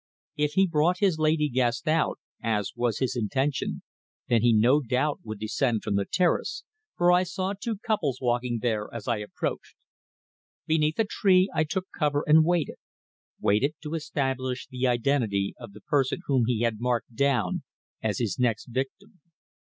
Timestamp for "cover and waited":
11.95-12.77